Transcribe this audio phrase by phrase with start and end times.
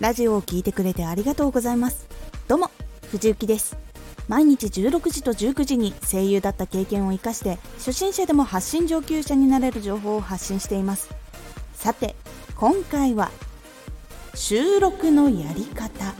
[0.00, 2.08] ラジオを聞いてくれてありがとうございます。
[2.48, 2.70] どうも
[3.10, 3.76] 藤幸です。
[4.28, 11.10] 毎日16時と19時に声優だった経験を生かして初心者でも発信上級者になれる情報を発信しています。
[11.74, 12.16] さて
[12.56, 13.30] 今回は
[14.34, 16.14] 収録のやり方。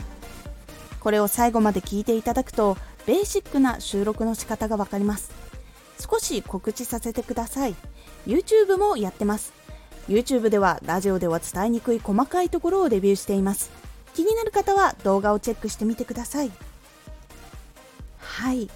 [0.99, 2.77] これを最後まで聞いていただくと
[3.07, 5.31] ベーシックな収録の仕方がわかります。
[5.99, 7.73] 少し告知させてください。
[8.27, 9.60] YouTube もやってます。
[10.07, 13.71] YouTube ではラジオでは伝えにくい細かいところをレビューしています。
[14.13, 16.51] 気になる方は動画をチェックしてみてください。
[18.19, 18.69] はい。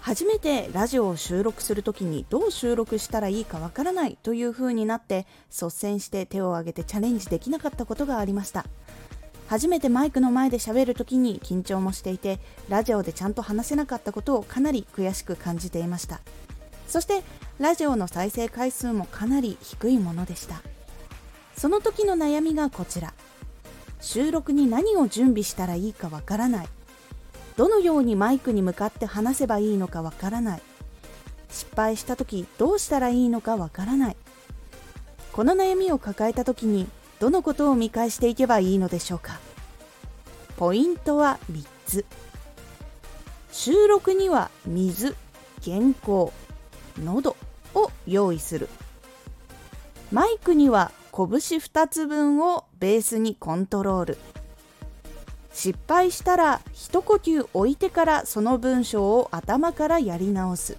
[0.00, 8.64] 初めてラジオを収録するときにどう収録したらいいかわからないという風になって率先して手を挙げてチャレンジできなかったことがありました。
[9.48, 16.20] 初めてマイクの前で喋るときに緊張もしていてラジオでちゃんと話せなかったことをかなり悔しく感じていました。
[16.90, 17.22] そして
[17.60, 20.60] ラジオの再生回数もかなり低いものでした。
[21.56, 23.14] その時の悩みがこちら。
[24.00, 26.68] 収録に何を準備したらいいかわからない。
[27.56, 30.62] どのようにマイクに向かって話せばいいのかわからない。
[31.48, 34.16] 失敗した時どうしたらいいのかわからない。
[35.32, 36.88] この悩みを抱えた時に
[37.20, 39.38] どのことを見返していけばいいのでしょうか。
[40.56, 42.04] ポイントは3つ。
[43.52, 45.14] 収録には水
[45.64, 46.32] 原稿
[47.04, 47.36] 喉
[47.74, 48.68] を用意する。
[50.12, 54.18] マイクには拳2つ分をベースにコントロール。
[55.52, 60.76] 失敗したら一呼吸置いてからその文章を頭からやり直す。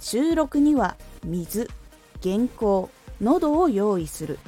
[0.00, 1.68] 収録には水
[2.22, 4.38] 原稿喉を用意する。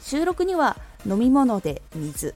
[0.00, 2.34] 収録には飲み物で水。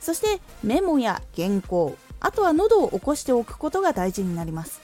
[0.00, 1.96] そしてメモや原稿。
[2.20, 4.80] あとは喉を起こしておくことが大事になります。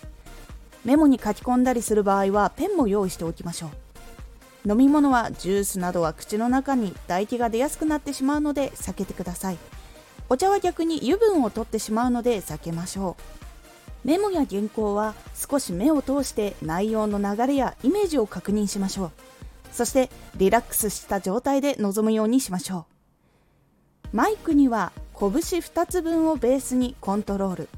[0.84, 3.70] メモに書き込んだりする場合はペンも用意しておきましょ
[4.64, 4.70] う。
[4.70, 9.58] 飲み物はジュースなどは口の中に唾液が出やすくなってしまうので避けてください。
[10.28, 13.16] お茶は逆に油分を取ってしまうので避けましょ
[14.04, 14.08] う。
[14.08, 19.10] メモや原稿は少し目を通して内容の流れやイメージを確認しましょう。
[19.72, 22.86] そしてリラックスした状態で臨むようにしましょ
[24.12, 24.16] う。
[24.16, 27.68] マイクには拳2つ分をベースにコントロール。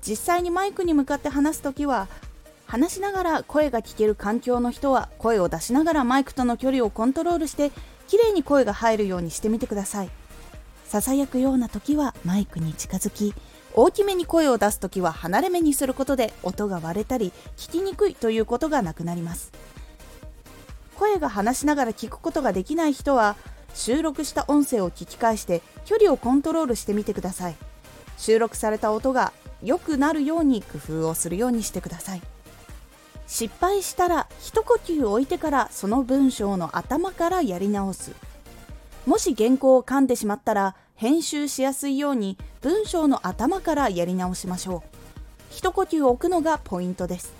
[0.00, 2.08] 実際にマイクに向かって話す時は
[2.66, 7.70] 話しながら声が聞ける環境の人は声を出しながらマイクとの距離をコントロールして
[8.08, 10.10] きれいに声が入るようにしてみてください。
[10.84, 13.34] ささやくような時はマイクに近づき
[13.74, 19.52] 大きめに声を出す時は離れ目にすることで音が割れたり聞きにくいということがなくなります。
[20.96, 23.36] 声が話しながら聞くことができない人は
[23.74, 27.56] 収録した音声を聞き返して距離をコントロールしてみてください。
[28.18, 29.32] 収録された音が
[29.62, 32.22] 良くなるように工夫をするようにしてください。
[33.26, 38.12] 失敗したら一呼吸置いてからその文章の頭からやり直す。
[39.06, 44.88] もし原稿を噛んでしまったら編集しやすいように文章の頭からやり直しましょう。
[45.50, 47.32] 一呼吸置くのがポイントです。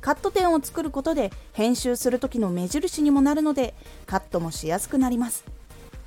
[0.00, 3.74] カット点を作ることで編集する時の目印にもなるので
[4.06, 5.44] カットもしやすくなります。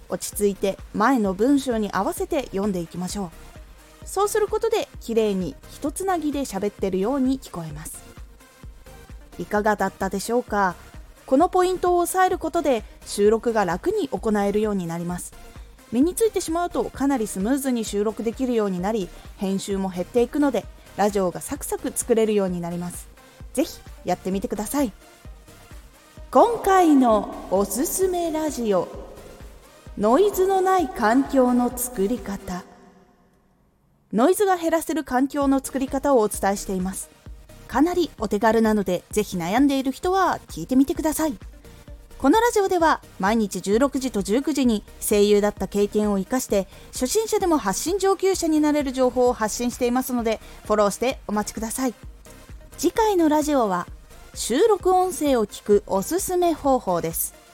[0.09, 3.31] 落ち着いて前の文章に合わせて読んでいきましょ
[4.03, 4.07] う。
[4.07, 8.03] そうすることで綺麗に一つなぎで喋ってるように聞こえます。
[9.39, 10.75] いかがだったでしょうか？
[11.25, 15.33] このポイントを押さえることで収録が楽に行えるようになります。
[15.91, 20.65] 身についてしまうとかなりスムーズに収録できるようになり編集も減っていくので
[20.97, 23.07] ラジオがサクサク作れるようになります。
[23.53, 24.91] ぜひやってみてください。
[26.31, 29.04] 今回のおすすめラジオ。
[29.97, 32.65] ノイズのない環境の作り方。
[34.11, 37.09] ノイズが減らせる環境の作り方をお伝えしています。
[37.69, 41.37] かなりお手軽なのでぜひ悩んでいる人は聞いてみてください。
[42.17, 51.93] このラジオでは毎日16時と19時に声優だった経験を生かして初心者でも発信上級者になれる情報を発信していますのでフォローしてお待ちください。
[52.77, 53.87] 次回のラジオは
[54.33, 57.44] 収録音声を聞くおすすめ方法です。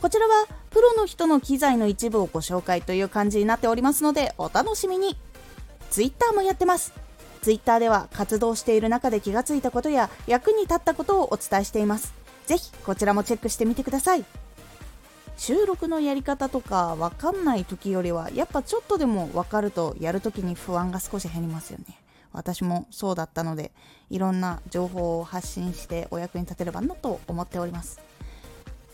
[0.00, 5.16] こちらはプロの人の機材の一部をご紹介という感じになっておりますのでお楽しみに。
[5.90, 6.92] Twitter もやってます。
[7.42, 12.12] Twitter では活動している中で気がついたことや役に立ったことをお伝えしています。
[12.46, 14.24] ぜひこちらもチェックしてみてください。
[15.38, 22.00] 収録のやり方とかわかんない時よりはやっぱちょっとでもわかるとやるときに不安が少し減りますよね。
[22.32, 23.72] 私もそうだったので
[24.10, 28.05] いろんな情報を発信してお役に立てればなと思っております。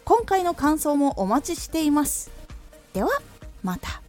[0.05, 2.31] 今回の感想もお待ちしています。
[2.93, 3.11] では
[3.63, 4.02] また。